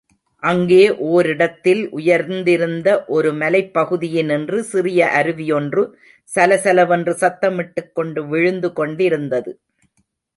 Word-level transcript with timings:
அங்கே 0.43 0.85
ஓரிடத்திலே 1.09 1.81
உயர்ந்திருந்த 1.89 2.87
ஒரு 3.07 3.33
மலைப்பகுதியினின்று 3.33 4.59
சிறிய 4.59 5.09
அருவியொன்று 5.19 5.83
சலசலவென்று 6.29 7.13
சத்தமிட்டுக் 7.21 7.91
கொண்டு 7.93 8.23
விழுந்துகொண்டிருந்தது. 8.23 9.53